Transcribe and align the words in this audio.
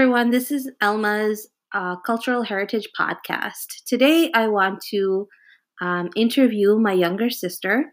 everyone. 0.00 0.30
This 0.30 0.50
is 0.50 0.70
Elma's 0.80 1.46
uh, 1.74 1.96
Cultural 1.96 2.42
Heritage 2.42 2.88
Podcast. 2.98 3.84
Today, 3.86 4.30
I 4.32 4.48
want 4.48 4.80
to 4.88 5.28
um, 5.82 6.08
interview 6.16 6.78
my 6.78 6.94
younger 6.94 7.28
sister 7.28 7.84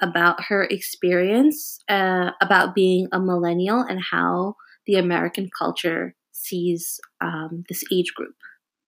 about 0.00 0.42
her 0.48 0.64
experience 0.64 1.78
uh, 1.88 2.32
about 2.40 2.74
being 2.74 3.06
a 3.12 3.20
millennial 3.20 3.78
and 3.80 4.00
how 4.10 4.56
the 4.86 4.96
American 4.96 5.50
culture 5.56 6.16
sees 6.32 6.98
um, 7.20 7.62
this 7.68 7.84
age 7.92 8.12
group. 8.12 8.34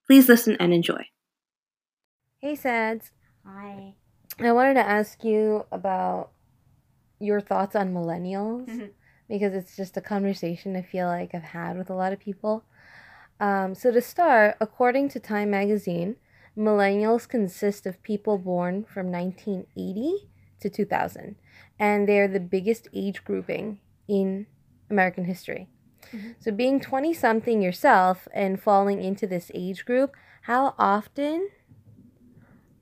Please 0.09 0.29
listen 0.29 0.57
and 0.59 0.75
enjoy. 0.75 1.05
Hey, 2.41 2.57
Sads. 2.57 3.13
Hi. 3.47 3.95
I 4.41 4.51
wanted 4.51 4.75
to 4.75 4.85
ask 4.85 5.23
you 5.23 5.65
about 5.71 6.33
your 7.21 7.41
thoughts 7.41 7.77
on 7.77 7.95
millennials 7.95 8.67
Mm-hmm. 8.67 8.87
because 9.29 9.55
it's 9.55 9.75
just 9.75 9.97
a 9.97 10.03
conversation 10.03 10.77
I 10.77 10.83
feel 10.83 11.07
like 11.07 11.35
I've 11.35 11.43
had 11.43 11.79
with 11.79 11.89
a 11.89 11.95
lot 11.95 12.13
of 12.13 12.19
people. 12.19 12.63
Um, 13.41 13.75
so, 13.75 13.91
to 13.91 14.01
start, 14.01 14.57
according 14.61 15.09
to 15.11 15.21
Time 15.21 15.51
magazine, 15.51 16.17
millennials 16.57 17.29
consist 17.29 17.87
of 17.87 18.03
people 18.03 18.39
born 18.39 18.85
from 18.85 19.11
1980 19.11 20.31
to 20.61 20.71
2000, 20.71 21.37
and 21.79 22.09
they're 22.09 22.29
the 22.29 22.41
biggest 22.41 22.89
age 22.95 23.25
grouping 23.25 23.81
in 24.07 24.47
American 24.89 25.25
history. 25.25 25.69
Mhm. 26.13 26.37
So, 26.39 26.53
being 26.53 26.81
20 26.81 27.13
something 27.13 27.61
yourself 27.61 28.29
and 28.33 28.61
falling 28.61 29.03
into 29.03 29.27
this 29.27 29.51
age 29.55 29.85
group, 29.85 30.15
how 30.43 30.75
often 30.79 31.51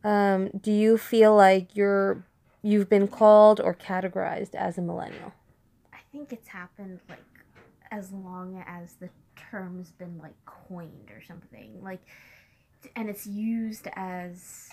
um, 0.05 0.51
do 0.61 0.73
you 0.73 0.99
feel 0.99 1.35
like 1.35 1.77
you're 1.77 2.25
you've 2.63 2.89
been 2.89 3.09
called 3.09 3.61
or 3.61 3.75
categorized 3.75 4.55
as 4.55 4.79
a 4.79 4.83
millennial? 4.83 5.33
I 5.93 5.99
think 6.11 6.33
it's 6.33 6.49
happened 6.49 7.01
like 7.09 7.25
as 7.93 8.11
long 8.11 8.65
as 8.67 8.95
the 8.95 9.11
term's 9.37 9.93
been 9.93 10.19
like 10.19 10.35
coined 10.47 11.11
or 11.15 11.23
something. 11.23 11.79
Like 11.83 12.01
and 12.97 13.09
it's 13.09 13.27
used 13.27 13.87
as 13.95 14.71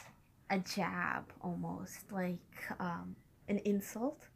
a 0.49 0.57
jab 0.59 1.31
almost, 1.41 2.11
like 2.11 2.39
um 2.79 3.15
an 3.47 3.59
insult. 3.65 4.27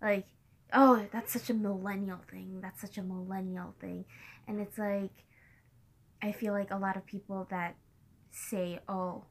Like, 0.00 0.26
oh, 0.72 1.04
that's 1.12 1.32
such 1.32 1.50
a 1.50 1.54
millennial 1.54 2.20
thing. 2.30 2.60
That's 2.62 2.80
such 2.80 2.96
a 2.96 3.02
millennial 3.02 3.74
thing. 3.80 4.04
And 4.48 4.60
it's 4.60 4.78
like 4.78 5.24
I 6.22 6.32
feel 6.32 6.52
like 6.52 6.70
a 6.70 6.78
lot 6.78 6.96
of 6.96 7.04
people 7.04 7.46
that 7.50 7.74
say, 8.30 8.78
"Oh, 8.88 9.24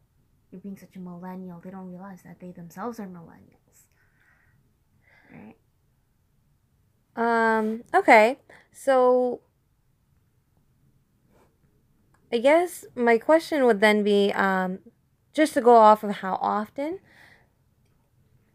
you're 0.51 0.61
being 0.61 0.77
such 0.77 0.95
a 0.95 0.99
millennial," 0.99 1.61
they 1.61 1.71
don't 1.71 1.89
realize 1.89 2.21
that 2.23 2.39
they 2.39 2.51
themselves 2.51 2.99
are 2.99 3.07
millennials. 3.07 3.85
Right? 5.31 5.55
Um, 7.19 7.83
okay. 7.93 8.39
So 8.71 9.41
I 12.31 12.37
guess 12.37 12.85
my 12.95 13.17
question 13.17 13.65
would 13.65 13.81
then 13.81 14.03
be 14.03 14.31
um 14.33 14.79
just 15.33 15.53
to 15.55 15.61
go 15.61 15.75
off 15.75 16.03
of 16.03 16.17
how 16.17 16.39
often 16.41 16.99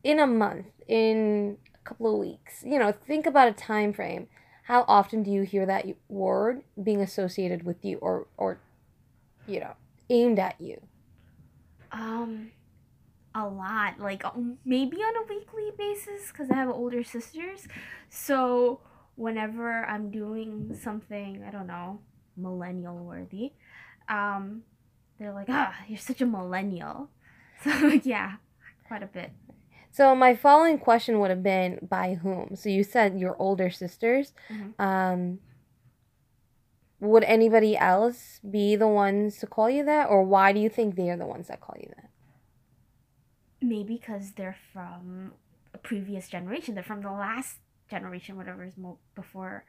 in 0.03 0.19
a 0.19 0.27
month, 0.27 0.67
in 0.89 1.59
a 1.75 1.79
couple 1.89 2.13
of 2.13 2.19
weeks, 2.19 2.63
you 2.65 2.79
know, 2.79 2.91
think 2.91 3.27
about 3.27 3.49
a 3.49 3.53
time 3.53 3.93
frame. 3.93 4.29
How 4.65 4.87
often 4.89 5.23
do 5.23 5.31
you 5.31 5.43
hear 5.43 5.67
that 5.67 5.85
word 6.09 6.63
being 6.83 7.03
associated 7.03 7.65
with 7.65 7.85
you 7.85 7.99
or 7.99 8.29
or 8.39 8.61
you 9.47 9.61
know, 9.61 9.75
aimed 10.09 10.39
at 10.39 10.59
you? 10.59 10.81
Um, 11.93 12.53
a 13.35 13.47
lot. 13.47 13.99
Like 13.99 14.25
um, 14.25 14.59
maybe 14.65 14.97
on 14.99 15.17
a 15.25 15.27
weekly 15.29 15.71
basis 15.77 16.29
because 16.31 16.51
I 16.51 16.55
have 16.55 16.69
older 16.69 17.03
sisters. 17.05 17.67
So 18.09 18.81
whenever 19.17 19.85
I'm 19.87 20.11
doing 20.11 20.77
something, 20.81 21.45
I 21.47 21.51
don't 21.51 21.67
know, 21.67 22.01
millennial 22.37 22.97
worthy, 22.97 23.53
um, 24.09 24.63
they're 25.19 25.33
like, 25.33 25.47
ah, 25.49 25.75
you're 25.89 25.99
such 25.99 26.21
a 26.21 26.27
millennial. 26.27 27.11
So 27.63 27.71
yeah, 28.03 28.35
quite 28.89 29.03
a 29.03 29.07
bit. 29.07 29.31
So 29.91 30.15
my 30.15 30.35
following 30.35 30.77
question 30.79 31.21
would 31.21 31.31
have 31.31 31.43
been 31.43 31.79
by 31.89 32.15
whom? 32.15 32.57
So 32.57 32.69
you 32.69 32.83
said 32.83 33.19
your 33.19 33.37
older 33.39 33.71
sisters. 33.71 34.35
Mhm. 34.51 34.75
Um, 34.79 35.39
would 37.01 37.25
anybody 37.25 37.77
else 37.77 38.41
be 38.49 38.77
the 38.77 38.89
ones 38.89 39.39
to 39.39 39.47
call 39.47 39.71
you 39.71 39.85
that, 39.85 40.09
or 40.11 40.25
why 40.25 40.53
do 40.53 40.59
you 40.61 40.69
think 40.69 40.97
they 40.97 41.09
are 41.11 41.17
the 41.17 41.27
ones 41.27 41.49
that 41.49 41.61
call 41.61 41.77
you 41.79 41.91
that? 41.97 42.11
Maybe 43.69 43.95
because 43.95 44.33
they're 44.33 44.57
from 44.73 45.33
a 45.73 45.79
previous 45.79 46.29
generation. 46.29 46.75
They're 46.75 46.85
from 46.85 47.03
the 47.03 47.11
last 47.13 47.57
generation, 47.91 48.37
whatever 48.37 48.65
is 48.65 48.77
mo- 48.77 48.99
before 49.15 49.65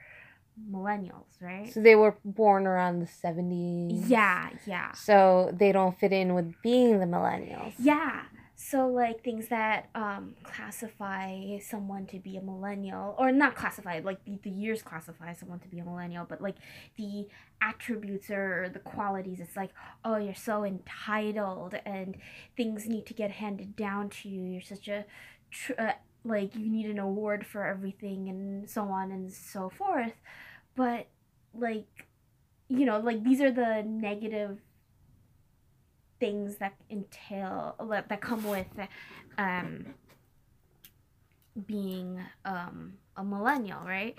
millennials, 0.72 1.26
right? 1.42 1.72
So 1.74 1.82
they 1.82 1.96
were 1.96 2.16
born 2.24 2.66
around 2.68 3.00
the 3.00 3.08
seventies. 3.08 4.10
Yeah, 4.10 4.50
yeah. 4.66 4.92
So 4.94 5.52
they 5.58 5.72
don't 5.72 5.98
fit 6.00 6.14
in 6.14 6.34
with 6.34 6.54
being 6.62 7.00
the 7.00 7.06
millennials. 7.06 7.74
Yeah. 7.80 8.22
So 8.58 8.88
like 8.88 9.22
things 9.24 9.50
that 9.50 9.90
um 9.96 10.36
classify 10.44 11.60
someone 11.60 12.06
to 12.08 12.20
be 12.20 12.38
a 12.38 12.42
millennial 12.42 13.16
or 13.20 13.32
not 13.32 13.56
classify 13.56 14.00
like 14.04 14.24
the, 14.24 14.40
the 14.44 14.50
years 14.50 14.82
classify 14.82 15.34
someone 15.34 15.60
to 15.60 15.68
be 15.68 15.80
a 15.80 15.84
millennial 15.84 16.26
but 16.28 16.42
like 16.42 16.56
the 16.98 17.28
attributes 17.62 18.30
or 18.30 18.70
the 18.72 18.80
qualities 18.80 19.40
it's 19.42 19.58
like 19.58 19.72
oh 20.06 20.16
you're 20.18 20.34
so 20.34 20.64
entitled 20.64 21.76
and 21.86 22.16
things 22.56 22.88
need 22.88 23.06
to 23.06 23.14
get 23.14 23.32
handed 23.32 23.76
down 23.76 24.10
to 24.10 24.30
you. 24.30 24.44
You're 24.44 24.62
such 24.62 24.88
a 24.88 25.06
tr- 25.52 25.74
uh, 25.78 25.94
like 26.24 26.56
you 26.56 26.70
need 26.70 26.86
an 26.88 27.00
award 27.00 27.46
for 27.46 27.66
everything 27.66 28.30
and 28.30 28.70
so 28.70 28.84
on 28.84 29.12
and 29.12 29.32
so 29.32 29.70
forth. 29.70 30.14
But 30.76 31.08
like 31.54 32.08
you 32.68 32.86
know 32.86 33.00
like 33.00 33.24
these 33.24 33.42
are 33.42 33.52
the 33.52 33.84
negative 33.86 34.60
things 36.20 36.58
that 36.58 36.76
entail 36.90 37.76
that 38.10 38.22
come 38.22 38.44
with 38.50 38.68
um 39.38 39.94
being 41.66 42.20
um 42.44 42.94
a 43.16 43.24
millennial 43.24 43.82
right 43.86 44.18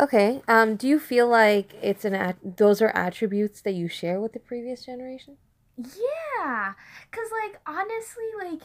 Okay. 0.00 0.42
Um, 0.48 0.76
do 0.76 0.86
you 0.88 0.98
feel 0.98 1.26
like 1.28 1.74
it's 1.82 2.04
an 2.04 2.14
at- 2.14 2.56
those 2.56 2.80
are 2.82 2.90
attributes 2.90 3.60
that 3.62 3.72
you 3.72 3.88
share 3.88 4.20
with 4.20 4.32
the 4.32 4.38
previous 4.40 4.84
generation? 4.84 5.36
yeah 5.78 6.74
because 7.10 7.28
like 7.42 7.60
honestly 7.66 8.24
like 8.38 8.62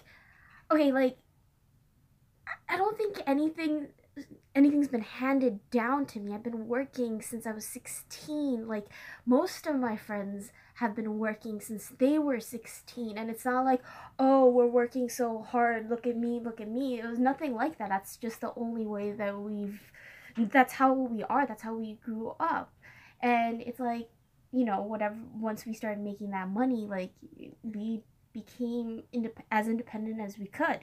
okay 0.72 0.92
like 0.92 1.18
i 2.70 2.78
don't 2.78 2.98
think 2.98 3.18
anything 3.28 3.88
anything's 4.54 4.88
been 4.88 5.02
handed 5.02 5.60
down 5.72 6.06
to 6.08 6.20
me. 6.20 6.34
I've 6.34 6.44
been 6.44 6.68
working 6.68 7.22
since 7.22 7.46
i 7.46 7.52
was 7.52 7.66
16 7.66 8.68
like 8.68 8.86
most 9.26 9.68
of 9.68 9.76
my 9.76 9.96
friends 9.98 10.52
have 10.76 10.96
been 10.96 11.18
working 11.20 11.60
since 11.62 11.92
they 12.00 12.20
were 12.20 12.40
16 12.40 13.18
and 13.18 13.30
it's 13.30 13.46
not 13.46 13.64
like 13.66 13.82
oh 14.20 14.50
we're 14.50 14.68
working 14.68 15.08
so 15.10 15.42
hard 15.42 15.90
look 15.90 16.06
at 16.08 16.18
me 16.18 16.40
look 16.44 16.60
at 16.62 16.70
me. 16.70 17.00
It 17.00 17.08
was 17.08 17.20
nothing 17.20 17.54
like 17.56 17.78
that. 17.78 17.90
That's 17.90 18.18
just 18.18 18.42
the 18.42 18.54
only 18.56 18.86
way 18.86 19.12
that 19.12 19.38
we've 19.40 19.80
that's 20.38 20.74
how 20.74 20.94
we 20.94 21.24
are. 21.24 21.46
That's 21.46 21.64
how 21.64 21.76
we 21.76 21.94
grew 22.04 22.36
up. 22.40 22.74
And 23.22 23.62
it's 23.62 23.80
like 23.80 24.10
you 24.52 24.66
know 24.66 24.82
whatever 24.82 25.16
once 25.36 25.66
we 25.66 25.74
started 25.74 26.02
making 26.02 26.32
that 26.32 26.48
money 26.48 26.88
like 26.90 27.12
we 27.64 28.02
became 28.34 29.04
indep- 29.14 29.44
as 29.52 29.68
independent 29.68 30.22
as 30.22 30.38
we 30.38 30.48
could. 30.48 30.80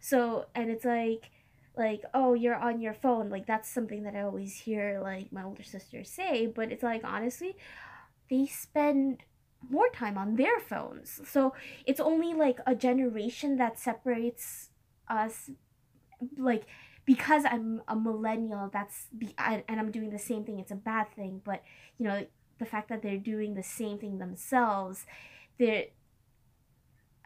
So 0.00 0.46
and 0.54 0.70
it's 0.70 0.84
like 0.84 1.30
like 1.76 2.02
oh 2.14 2.34
you're 2.34 2.56
on 2.56 2.80
your 2.80 2.94
phone. 2.94 3.30
Like 3.30 3.46
that's 3.46 3.68
something 3.68 4.02
that 4.04 4.14
i 4.14 4.22
always 4.22 4.56
hear 4.58 5.00
like 5.02 5.32
my 5.32 5.42
older 5.44 5.62
sisters 5.62 6.10
say 6.10 6.46
but 6.46 6.70
it's 6.72 6.82
like 6.82 7.02
honestly 7.04 7.56
they 8.30 8.46
spend 8.46 9.22
more 9.70 9.88
time 9.90 10.18
on 10.18 10.36
their 10.36 10.58
phones. 10.58 11.20
So 11.26 11.54
it's 11.86 12.00
only 12.00 12.34
like 12.34 12.58
a 12.66 12.74
generation 12.74 13.56
that 13.56 13.78
separates 13.78 14.70
us 15.08 15.50
like 16.36 16.64
because 17.04 17.44
i'm 17.44 17.82
a 17.88 17.96
millennial 17.96 18.70
that's 18.72 19.06
the 19.12 19.34
and 19.38 19.64
i'm 19.68 19.90
doing 19.90 20.10
the 20.10 20.18
same 20.18 20.44
thing 20.44 20.58
it's 20.58 20.70
a 20.70 20.76
bad 20.76 21.06
thing 21.14 21.40
but 21.44 21.62
you 21.98 22.06
know 22.06 22.24
the 22.58 22.64
fact 22.64 22.88
that 22.88 23.02
they're 23.02 23.18
doing 23.18 23.54
the 23.54 23.62
same 23.62 23.98
thing 23.98 24.18
themselves 24.18 25.04
they're 25.58 25.86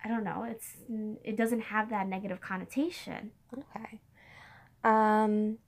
i 0.05 0.09
don't 0.09 0.25
know 0.25 0.45
it's 0.45 0.77
it 1.25 1.37
doesn't 1.37 1.61
have 1.61 1.91
that 1.91 2.07
negative 2.07 2.41
connotation. 2.41 3.33
Okay. 3.57 4.01
Um, 4.87 5.59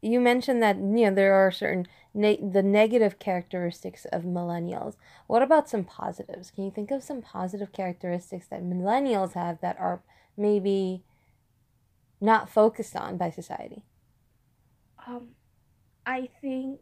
you 0.00 0.20
mentioned 0.20 0.62
that 0.62 0.76
you 0.76 1.06
know 1.06 1.14
there 1.14 1.34
are 1.34 1.50
certain 1.50 1.86
ne- 2.12 2.40
the 2.40 2.62
negative 2.62 3.18
characteristics 3.18 4.04
of 4.06 4.22
millennials. 4.22 4.96
What 5.26 5.42
about 5.42 5.68
some 5.68 5.84
positives? 5.84 6.50
Can 6.50 6.64
you 6.64 6.70
think 6.70 6.90
of 6.90 7.02
some 7.02 7.22
positive 7.22 7.72
characteristics 7.72 8.46
that 8.48 8.62
millennials 8.62 9.32
have 9.32 9.60
that 9.62 9.78
are 9.80 10.02
maybe 10.36 11.02
not 12.20 12.48
focused 12.48 12.94
on 12.96 13.16
by 13.16 13.30
society? 13.30 13.84
um 15.06 15.28
i 16.06 16.28
think 16.40 16.80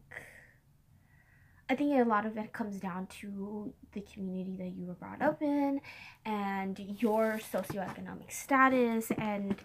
i 1.68 1.74
think 1.74 1.98
a 1.98 2.08
lot 2.08 2.26
of 2.26 2.36
it 2.36 2.52
comes 2.52 2.78
down 2.78 3.06
to 3.06 3.72
the 3.92 4.00
community 4.00 4.54
that 4.56 4.72
you 4.76 4.86
were 4.86 4.94
brought 4.94 5.22
up 5.22 5.42
in 5.42 5.80
and 6.24 6.78
your 7.00 7.40
socioeconomic 7.52 8.30
status 8.30 9.10
and 9.18 9.56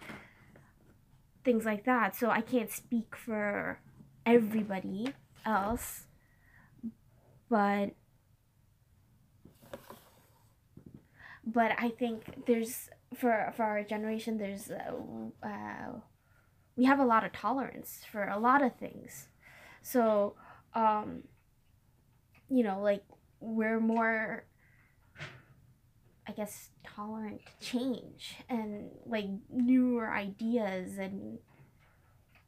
things 1.48 1.64
like 1.64 1.86
that. 1.86 2.14
So 2.14 2.28
I 2.28 2.42
can't 2.42 2.70
speak 2.70 3.16
for 3.16 3.80
everybody 4.26 5.14
else, 5.46 6.04
but 7.48 7.92
but 11.46 11.72
I 11.78 11.88
think 11.88 12.44
there's 12.46 12.90
for 13.14 13.50
for 13.56 13.62
our 13.62 13.82
generation 13.82 14.36
there's 14.36 14.70
uh, 14.70 14.92
uh, 15.42 16.00
we 16.76 16.84
have 16.84 16.98
a 16.98 17.06
lot 17.06 17.24
of 17.24 17.32
tolerance 17.32 18.02
for 18.12 18.24
a 18.28 18.38
lot 18.38 18.60
of 18.62 18.76
things. 18.76 19.28
So 19.80 20.34
um 20.74 21.22
you 22.50 22.62
know 22.62 22.78
like 22.82 23.04
we're 23.40 23.80
more 23.80 24.44
I 26.28 26.32
guess 26.32 26.68
tolerant 26.84 27.40
to 27.46 27.66
change 27.66 28.36
and 28.48 28.90
like 29.06 29.26
newer 29.50 30.10
ideas 30.10 30.98
and 30.98 31.38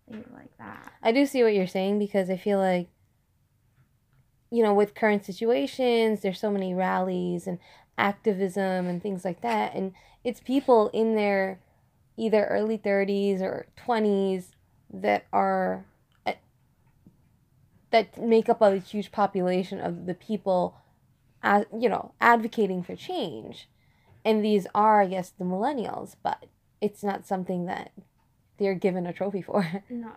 things 0.08 0.26
like 0.32 0.56
that. 0.58 0.92
I 1.02 1.12
do 1.12 1.24
see 1.24 1.42
what 1.42 1.54
you're 1.54 1.66
saying 1.66 1.98
because 1.98 2.28
I 2.28 2.36
feel 2.36 2.58
like 2.58 2.88
you 4.52 4.64
know, 4.64 4.74
with 4.74 4.96
current 4.96 5.24
situations, 5.24 6.22
there's 6.22 6.40
so 6.40 6.50
many 6.50 6.74
rallies 6.74 7.46
and 7.46 7.60
activism 7.96 8.86
and 8.86 9.02
things 9.02 9.24
like 9.24 9.40
that 9.42 9.74
and 9.74 9.92
it's 10.24 10.40
people 10.40 10.88
in 10.92 11.14
their 11.14 11.60
either 12.16 12.44
early 12.46 12.76
30s 12.76 13.40
or 13.40 13.66
20s 13.86 14.48
that 14.92 15.24
are 15.32 15.84
eh, 16.26 16.34
that 17.90 18.20
make 18.20 18.48
up 18.48 18.60
a 18.60 18.76
huge 18.78 19.10
population 19.12 19.80
of 19.80 20.06
the 20.06 20.14
people 20.14 20.76
as 21.42 21.64
you 21.76 21.88
know 21.88 22.12
advocating 22.20 22.82
for 22.82 22.94
change 22.96 23.68
and 24.24 24.44
these 24.44 24.66
are 24.74 25.00
i 25.02 25.06
guess 25.06 25.30
the 25.30 25.44
millennials 25.44 26.16
but 26.22 26.46
it's 26.80 27.02
not 27.02 27.26
something 27.26 27.66
that 27.66 27.92
they're 28.58 28.74
given 28.74 29.06
a 29.06 29.12
trophy 29.12 29.42
for 29.42 29.82
No. 29.90 30.12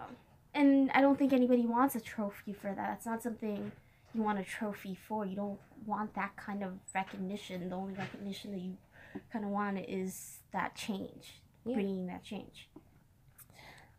And 0.55 0.91
I 0.91 1.01
don't 1.01 1.17
think 1.17 1.33
anybody 1.33 1.65
wants 1.65 1.95
a 1.95 1.99
trophy 1.99 2.53
for 2.53 2.71
that. 2.75 2.93
It's 2.97 3.07
not 3.07 3.23
something 3.23 3.71
you 4.13 4.21
want 4.21 4.37
a 4.37 4.43
trophy 4.43 4.93
for. 5.07 5.25
You 5.25 5.35
don't 5.35 5.59
want 5.87 6.13
that 6.13 6.35
kind 6.35 6.61
of 6.63 6.73
recognition. 6.93 7.69
The 7.69 7.75
only 7.75 7.95
recognition 7.95 8.51
that 8.51 8.59
you 8.59 8.77
kind 9.31 9.45
of 9.45 9.49
want 9.49 9.79
is 9.79 10.37
that 10.51 10.75
change, 10.75 11.41
Yeah. 11.65 11.73
bringing 11.73 12.05
that 12.05 12.23
change. 12.23 12.69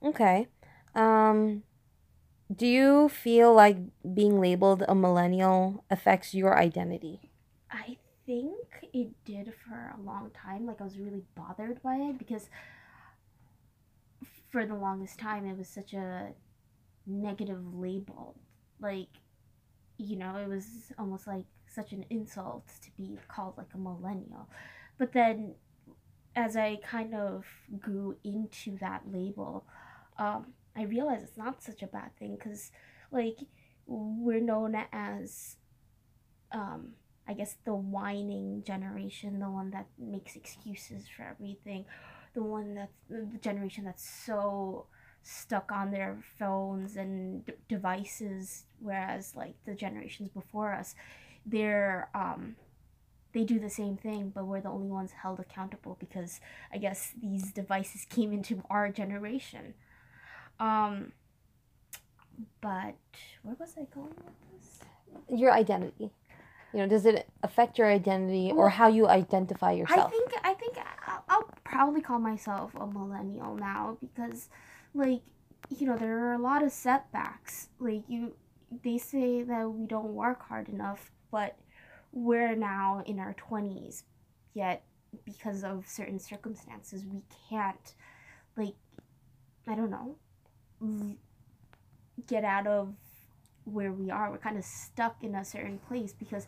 okay 0.05 0.47
um 0.94 1.65
do 2.55 2.67
you 2.67 3.09
feel 3.09 3.53
like 3.55 3.77
being 4.15 4.41
labeled 4.41 4.85
a 4.89 4.95
millennial 4.95 5.85
affects 5.91 6.35
your 6.35 6.56
identity 6.56 7.21
I 7.71 7.97
think 8.27 8.89
it 8.93 9.09
did 9.25 9.53
for 9.67 9.95
a 9.97 10.01
long 10.01 10.31
time. 10.31 10.67
Like 10.67 10.81
I 10.81 10.85
was 10.85 10.99
really 10.99 11.23
bothered 11.35 11.83
by 11.83 11.97
it 11.97 12.19
because 12.19 12.49
for 14.51 14.65
the 14.65 14.75
longest 14.75 15.19
time 15.19 15.47
it 15.47 15.56
was 15.56 15.69
such 15.69 15.93
a 15.93 16.29
negative 17.06 17.75
label. 17.75 18.37
Like, 18.81 19.09
you 19.99 20.17
know, 20.17 20.37
it 20.37 20.49
was 20.49 20.93
almost 20.99 21.27
like 21.27 21.47
such 21.67 21.93
an 21.93 22.05
insult 22.11 22.69
to 22.83 22.91
be 22.97 23.19
called 23.29 23.55
like 23.59 23.75
a 23.75 23.79
millennial. 23.79 24.49
But 24.97 25.12
then 25.12 25.55
as 26.37 26.56
I 26.56 26.77
kind 26.77 27.15
of 27.15 27.45
grew 27.81 28.17
into 28.25 28.79
that 28.79 29.03
label, 29.11 29.67
um, 30.19 30.54
I 30.76 30.82
realize 30.82 31.23
it's 31.23 31.37
not 31.37 31.62
such 31.62 31.82
a 31.82 31.87
bad 31.87 32.17
thing 32.19 32.37
because, 32.37 32.71
like, 33.12 33.38
we're 33.87 34.41
known 34.41 34.76
as 34.93 35.56
um, 36.53 36.93
I 37.26 37.35
guess 37.35 37.56
the 37.65 37.75
whining 37.75 38.62
generation, 38.67 39.38
the 39.41 39.50
one 39.50 39.71
that 39.71 39.87
makes 39.99 40.37
excuses 40.37 41.05
for 41.09 41.23
everything, 41.23 41.85
the 42.35 42.43
one 42.43 42.75
that's 42.75 42.93
the 43.09 43.38
generation 43.38 43.85
that's 43.85 44.09
so 44.09 44.87
stuck 45.23 45.73
on 45.73 45.91
their 45.91 46.19
phones 46.38 46.97
and 46.97 47.47
d- 47.47 47.55
devices, 47.69 48.65
whereas 48.81 49.35
like 49.35 49.55
the 49.65 49.75
generations 49.75 50.29
before 50.29 50.75
us, 50.75 50.94
they're 51.47 52.09
um, 52.15 52.56
they 53.32 53.44
do 53.44 53.59
the 53.59 53.70
same 53.70 53.97
thing, 53.97 54.31
but 54.35 54.47
we're 54.47 54.61
the 54.61 54.69
only 54.70 54.88
ones 54.91 55.12
held 55.23 55.41
accountable 55.41 55.97
because 55.99 56.41
I 56.73 56.79
guess 56.79 57.12
these 57.20 57.53
devices 57.53 58.06
came 58.09 58.32
into 58.32 58.62
our 58.70 58.91
generation. 58.91 59.75
Um, 60.61 61.12
but 62.61 62.95
where 63.43 63.56
was 63.59 63.75
I 63.79 63.85
going 63.95 64.15
with 64.25 64.61
this? 64.61 64.81
your 65.41 65.53
identity 65.53 66.11
you 66.73 66.81
know 66.81 66.89
does 66.89 67.06
it 67.06 67.29
affect 67.45 67.79
your 67.79 67.87
identity 67.89 68.51
or 68.51 68.69
how 68.69 68.89
you 68.89 69.06
identify 69.06 69.71
yourself 69.71 70.09
I 70.09 70.11
think 70.11 70.33
I 70.43 70.55
think 70.55 70.77
I'll, 71.06 71.25
I'll 71.29 71.49
probably 71.65 72.01
call 72.01 72.19
myself 72.19 72.75
a 72.75 72.87
millennial 72.87 73.55
now 73.56 73.99
because, 74.01 74.49
like, 74.95 75.23
you 75.69 75.87
know, 75.87 75.97
there 75.97 76.19
are 76.27 76.35
a 76.35 76.39
lot 76.39 76.62
of 76.62 76.73
setbacks. 76.73 77.69
Like 77.79 78.03
you, 78.09 78.35
they 78.83 78.99
say 78.99 79.43
that 79.43 79.69
we 79.71 79.87
don't 79.87 80.12
work 80.15 80.43
hard 80.49 80.69
enough, 80.69 81.11
but 81.31 81.56
we're 82.12 82.55
now 82.55 83.03
in 83.06 83.19
our 83.19 83.35
twenties, 83.35 84.05
yet 84.55 84.85
because 85.25 85.62
of 85.65 85.87
certain 85.89 86.19
circumstances, 86.19 87.05
we 87.05 87.23
can't, 87.49 87.95
like, 88.56 88.75
I 89.67 89.75
don't 89.75 89.91
know, 89.91 90.17
get 92.26 92.44
out 92.44 92.67
of 92.67 92.94
where 93.65 93.93
we 93.93 94.11
are. 94.11 94.31
We're 94.31 94.38
kind 94.38 94.59
of 94.59 94.65
stuck 94.65 95.23
in 95.23 95.35
a 95.35 95.44
certain 95.44 95.79
place 95.79 96.12
because 96.12 96.47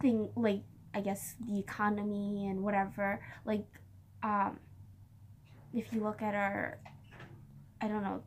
thing 0.00 0.30
like 0.36 0.62
I 0.94 1.00
guess 1.00 1.34
the 1.46 1.58
economy 1.58 2.46
and 2.48 2.62
whatever. 2.62 3.20
Like, 3.44 3.66
um, 4.22 4.58
if 5.74 5.92
you 5.92 6.02
look 6.02 6.22
at 6.22 6.34
our, 6.34 6.78
I 7.80 7.88
don't 7.88 8.02
know, 8.02 8.22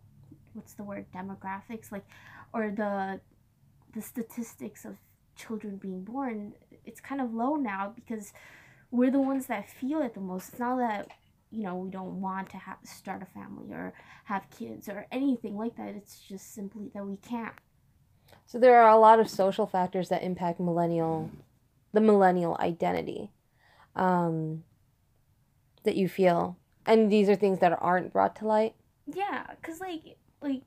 what's 0.53 0.73
the 0.73 0.83
word 0.83 1.05
demographics 1.13 1.91
like, 1.91 2.05
or 2.53 2.71
the 2.71 3.19
the 3.93 4.01
statistics 4.01 4.85
of 4.85 4.95
children 5.35 5.75
being 5.77 6.03
born, 6.03 6.53
it's 6.85 7.01
kind 7.01 7.19
of 7.19 7.33
low 7.33 7.55
now 7.55 7.91
because 7.93 8.31
we're 8.89 9.11
the 9.11 9.19
ones 9.19 9.47
that 9.47 9.69
feel 9.69 10.01
it 10.01 10.13
the 10.13 10.21
most. 10.21 10.49
It's 10.49 10.59
not 10.59 10.77
that 10.77 11.09
you 11.51 11.63
know 11.63 11.75
we 11.75 11.89
don't 11.89 12.21
want 12.21 12.49
to 12.49 12.57
have 12.57 12.77
start 12.83 13.21
a 13.21 13.25
family 13.25 13.71
or 13.71 13.93
have 14.25 14.49
kids 14.49 14.87
or 14.87 15.05
anything 15.11 15.57
like 15.57 15.75
that. 15.75 15.95
It's 15.95 16.19
just 16.19 16.53
simply 16.53 16.89
that 16.93 17.05
we 17.05 17.17
can't. 17.17 17.53
So 18.45 18.57
there 18.57 18.81
are 18.81 18.89
a 18.89 18.99
lot 18.99 19.19
of 19.19 19.29
social 19.29 19.67
factors 19.67 20.09
that 20.09 20.23
impact 20.23 20.59
millennial, 20.59 21.29
the 21.93 22.01
millennial 22.01 22.57
identity, 22.59 23.31
um, 23.95 24.63
that 25.83 25.95
you 25.95 26.07
feel, 26.07 26.57
and 26.85 27.11
these 27.11 27.29
are 27.29 27.35
things 27.35 27.59
that 27.59 27.77
aren't 27.81 28.13
brought 28.13 28.35
to 28.37 28.47
light. 28.47 28.75
Yeah, 29.05 29.45
cause 29.61 29.79
like 29.79 30.17
like 30.41 30.61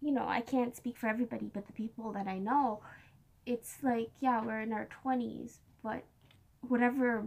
you 0.00 0.12
know 0.12 0.24
I 0.26 0.40
can't 0.40 0.76
speak 0.76 0.96
for 0.96 1.08
everybody, 1.08 1.50
but 1.52 1.66
the 1.66 1.72
people 1.72 2.12
that 2.12 2.28
I 2.28 2.38
know, 2.38 2.80
it's 3.46 3.78
like 3.82 4.10
yeah 4.20 4.44
we're 4.44 4.60
in 4.60 4.72
our 4.72 4.86
twenties, 5.02 5.58
but 5.82 6.04
whatever, 6.60 7.24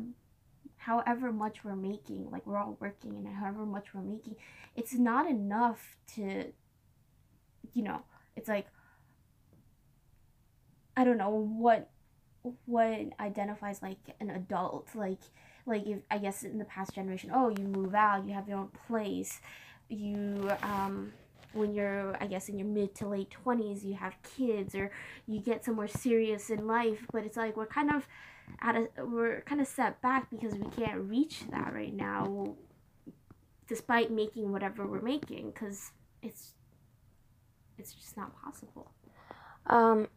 however 0.86 1.32
much 1.32 1.64
we're 1.64 1.76
making, 1.76 2.30
like 2.32 2.46
we're 2.46 2.58
all 2.58 2.78
working, 2.80 3.16
and 3.16 3.28
however 3.28 3.66
much 3.66 3.94
we're 3.94 4.02
making, 4.02 4.36
it's 4.76 4.94
not 4.94 5.30
enough 5.30 5.98
to, 6.16 6.52
you 7.74 7.84
know, 7.84 8.02
it's 8.36 8.50
like 8.50 8.68
I 10.96 11.04
don't 11.04 11.18
know 11.18 11.30
what 11.30 11.90
what 12.66 13.00
identifies 13.20 13.82
like 13.82 13.98
an 14.20 14.30
adult 14.30 14.90
like 14.96 15.22
like 15.66 15.88
if 15.88 16.00
i 16.12 16.18
guess 16.18 16.44
in 16.44 16.58
the 16.58 16.66
past 16.66 16.94
generation 16.94 17.32
oh 17.34 17.48
you 17.48 17.64
move 17.64 17.96
out 17.96 18.26
you 18.26 18.34
have 18.34 18.50
your 18.50 18.58
own 18.58 18.70
place 18.88 19.40
you 19.88 20.52
um 20.62 21.14
when 21.54 21.74
you're 21.74 22.16
i 22.20 22.28
guess 22.28 22.50
in 22.50 22.58
your 22.58 22.68
mid 22.68 22.94
to 22.94 23.08
late 23.08 23.34
20s 23.46 23.84
you 23.86 23.94
have 23.94 24.14
kids 24.24 24.76
or 24.76 24.92
you 25.26 25.40
get 25.40 25.64
somewhere 25.64 25.88
serious 25.88 26.50
in 26.50 26.68
life 26.68 27.06
but 27.14 27.24
it's 27.24 27.38
like 27.38 27.56
we're 27.56 27.66
kind 27.66 27.90
of 27.90 28.08
at 28.62 28.76
a 28.76 28.88
we're 29.06 29.42
kind 29.42 29.62
of 29.62 29.68
set 29.68 30.02
back 30.02 30.30
because 30.30 30.54
we 30.56 30.66
can't 30.72 31.00
reach 31.10 31.44
that 31.52 31.74
right 31.74 31.94
now 31.94 32.56
despite 33.68 34.12
making 34.12 34.52
whatever 34.52 34.86
we're 34.86 35.02
making 35.02 35.52
because 35.52 35.92
it's 36.22 36.54
it's 37.78 37.94
just 37.94 38.16
not 38.18 38.32
possible 38.44 38.92
Um, 39.66 40.08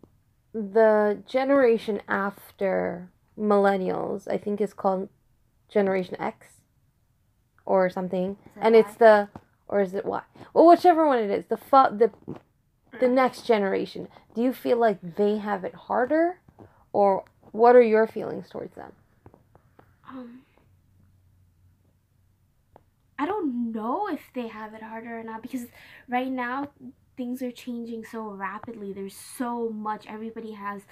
the 0.53 1.23
generation 1.27 2.01
after 2.09 3.11
millennials, 3.39 4.27
I 4.29 4.39
think, 4.39 4.61
is 4.61 4.73
called 4.75 5.09
Generation 5.69 6.17
X, 6.21 6.61
or 7.65 7.91
something, 7.91 8.37
and 8.61 8.75
it's 8.77 8.95
the 8.97 9.29
or 9.69 9.81
is 9.81 9.95
it 9.95 10.05
Y? 10.05 10.23
Well, 10.55 10.67
whichever 10.67 11.07
one 11.07 11.19
it 11.19 11.31
is, 11.31 11.47
the 11.47 11.57
fu- 11.57 11.97
the 11.97 12.11
the 13.01 13.09
next 13.09 13.43
generation. 13.47 14.09
Do 14.35 14.43
you 14.43 14.53
feel 14.53 14.79
like 14.79 14.99
they 15.17 15.39
have 15.39 15.65
it 15.65 15.75
harder, 15.75 16.41
or 16.93 17.25
what 17.57 17.75
are 17.77 17.83
your 17.83 18.07
feelings 18.07 18.49
towards 18.49 18.75
them? 18.75 18.93
Um, 20.09 20.41
I 23.19 23.27
don't 23.27 23.73
know 23.73 24.09
if 24.09 24.21
they 24.35 24.49
have 24.49 24.75
it 24.75 24.83
harder 24.83 25.19
or 25.19 25.23
not 25.25 25.43
because 25.43 25.67
right 26.09 26.31
now 26.31 26.69
things 27.17 27.43
are 27.43 27.51
changing 27.51 28.05
so 28.05 28.29
rapidly. 28.29 28.93
There's 28.93 29.17
so 29.17 29.71
much. 29.71 30.07
Everybody 30.07 30.53
has 30.53 30.83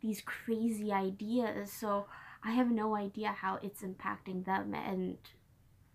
these 0.00 0.22
crazy 0.22 0.92
ideas. 0.92 1.70
So 1.72 2.06
I 2.42 2.52
have 2.52 2.70
no 2.70 2.96
idea 2.96 3.28
how 3.28 3.58
it's 3.62 3.82
impacting 3.82 4.44
them 4.44 4.74
and 4.74 5.18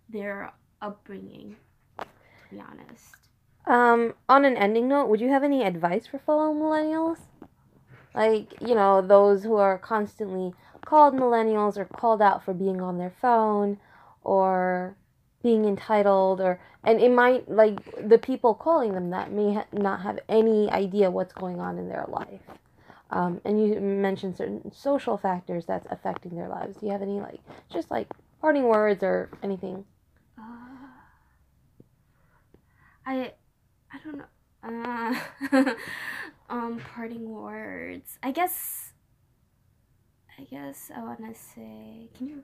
their 0.09 0.51
upbringing, 0.81 1.55
to 1.97 2.05
be 2.51 2.59
honest. 2.59 3.15
Um, 3.65 4.15
on 4.27 4.45
an 4.45 4.57
ending 4.57 4.87
note, 4.87 5.07
would 5.09 5.21
you 5.21 5.29
have 5.29 5.43
any 5.43 5.63
advice 5.63 6.07
for 6.07 6.17
fellow 6.17 6.53
millennials? 6.53 7.19
Like, 8.13 8.53
you 8.61 8.75
know, 8.75 9.01
those 9.01 9.43
who 9.43 9.55
are 9.55 9.77
constantly 9.77 10.53
called 10.85 11.13
millennials 11.13 11.77
or 11.77 11.85
called 11.85 12.21
out 12.21 12.43
for 12.43 12.53
being 12.53 12.81
on 12.81 12.97
their 12.97 13.13
phone 13.21 13.77
or 14.23 14.95
being 15.43 15.65
entitled 15.65 16.41
or 16.41 16.59
and 16.83 16.99
it 16.99 17.11
might 17.11 17.49
like 17.49 17.77
the 18.07 18.17
people 18.17 18.53
calling 18.53 18.93
them 18.93 19.09
that 19.11 19.31
may 19.31 19.53
ha- 19.53 19.65
not 19.71 20.01
have 20.01 20.19
any 20.27 20.69
idea 20.71 21.11
what's 21.11 21.33
going 21.33 21.59
on 21.59 21.77
in 21.77 21.87
their 21.89 22.05
life. 22.07 22.41
Um, 23.11 23.41
and 23.43 23.61
you 23.61 23.79
mentioned 23.79 24.37
certain 24.37 24.71
social 24.71 25.17
factors 25.17 25.65
that's 25.65 25.87
affecting 25.89 26.35
their 26.35 26.47
lives. 26.47 26.77
Do 26.77 26.85
you 26.85 26.91
have 26.91 27.01
any 27.01 27.19
like 27.19 27.39
just 27.71 27.89
like 27.91 28.07
parting 28.41 28.63
words 28.63 29.03
or 29.03 29.29
anything? 29.43 29.85
Uh, 30.37 30.41
I 33.05 33.33
I 33.91 33.99
don't 34.03 34.17
know. 34.17 34.25
Uh, 35.53 35.73
um, 36.49 36.81
parting 36.93 37.29
words. 37.29 38.17
I 38.23 38.31
guess. 38.31 38.93
I 40.37 40.43
guess 40.43 40.89
I 40.95 41.01
wanna 41.03 41.33
say. 41.35 42.09
Can 42.17 42.27
you? 42.27 42.43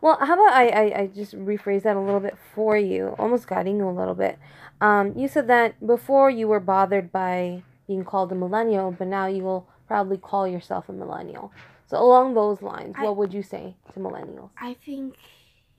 Well, 0.00 0.18
how 0.20 0.34
about 0.34 0.52
I, 0.52 0.68
I, 0.68 0.98
I 1.02 1.06
just 1.06 1.34
rephrase 1.34 1.82
that 1.84 1.96
a 1.96 2.00
little 2.00 2.20
bit 2.20 2.36
for 2.54 2.76
you, 2.76 3.14
almost 3.18 3.46
guiding 3.46 3.78
you 3.78 3.88
a 3.88 3.90
little 3.90 4.14
bit. 4.14 4.38
Um, 4.80 5.14
you 5.16 5.28
said 5.28 5.46
that 5.48 5.84
before 5.86 6.28
you 6.30 6.48
were 6.48 6.60
bothered 6.60 7.12
by 7.12 7.62
being 7.86 8.04
called 8.04 8.32
a 8.32 8.34
millennial, 8.34 8.90
but 8.92 9.06
now 9.06 9.26
you 9.26 9.42
will 9.42 9.68
probably 9.86 10.16
call 10.18 10.46
yourself 10.46 10.88
a 10.88 10.92
millennial. 10.92 11.52
So 11.86 11.96
along 11.98 12.34
those 12.34 12.62
lines, 12.62 12.94
I- 12.98 13.04
what 13.04 13.16
would 13.16 13.32
you 13.34 13.42
say 13.42 13.76
to 13.94 14.00
millennials? 14.00 14.50
I 14.60 14.74
think 14.74 15.16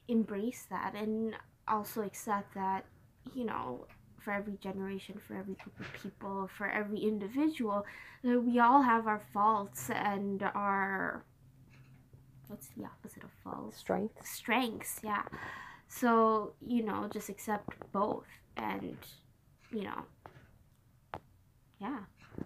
embrace 0.08 0.66
that 0.70 0.94
and 0.96 1.36
also 1.68 2.02
accept 2.02 2.54
that 2.56 2.86
you 3.34 3.46
know 3.46 3.86
for 4.24 4.32
every 4.32 4.58
generation, 4.62 5.20
for 5.28 5.36
every 5.36 5.56
group 5.56 5.80
of 5.80 5.88
people, 6.02 6.50
for 6.58 6.70
every 6.70 7.00
individual, 7.00 7.86
that 8.24 8.40
we 8.40 8.60
all 8.60 8.82
have 8.82 9.08
our 9.08 9.22
faults 9.34 9.90
and 9.90 10.44
our 10.56 11.24
what's 12.48 12.68
the 12.78 12.84
opposite 12.84 13.24
of 13.24 13.30
faults? 13.44 13.78
Strength. 13.78 14.26
strengths 14.26 15.00
yeah 15.04 15.24
so 15.88 16.54
you 16.68 16.84
know 16.84 17.08
just 17.14 17.30
accept 17.30 17.70
both 17.94 18.26
and 18.58 18.98
you 19.72 19.84
know 19.84 20.02
yeah 21.80 22.00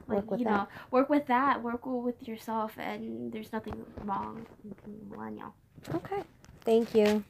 like 0.07 0.17
Work 0.19 0.31
with 0.31 0.39
you 0.39 0.45
that. 0.45 0.51
know 0.51 0.67
work 0.91 1.09
with 1.09 1.25
that 1.27 1.61
work 1.61 1.81
with 1.85 2.27
yourself 2.27 2.73
and 2.77 3.31
there's 3.31 3.51
nothing 3.51 3.75
wrong 4.03 4.45
with 4.63 4.83
being 4.85 5.01
millennial 5.09 5.53
Okay. 5.93 6.23
Thank 6.63 6.95
you. 6.95 7.23